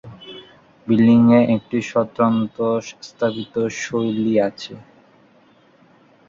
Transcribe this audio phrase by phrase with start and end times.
[0.87, 2.61] বিল্ডিংয়ের একটি স্বতন্ত্র
[3.01, 3.53] স্থাপত্য
[3.81, 4.73] শৈলী আছে।